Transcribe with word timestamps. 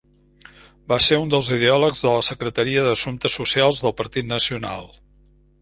Va 0.93 0.97
ser 1.07 1.19
un 1.23 1.33
dels 1.33 1.49
ideòlegs 1.57 2.01
de 2.07 2.15
la 2.15 2.25
Secretaria 2.29 2.87
d'Assumptes 2.89 3.39
Socials 3.41 3.85
del 3.85 3.97
Partit 4.03 4.31
Nacional. 4.35 4.95